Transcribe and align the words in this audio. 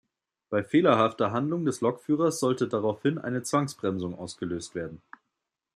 Bei 0.49 0.63
fehlerhafter 0.63 1.31
Handlung 1.31 1.63
des 1.63 1.81
Lokführers 1.81 2.39
sollte 2.39 2.67
daraufhin 2.67 3.19
eine 3.19 3.43
Zwangsbremsung 3.43 4.17
ausgelöst 4.17 4.73
werden. 4.73 5.03